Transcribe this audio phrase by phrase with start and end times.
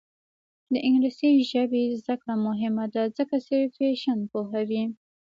[0.71, 4.83] د انګلیسي ژبې زده کړه مهمه ده ځکه چې فیشن پوهوي.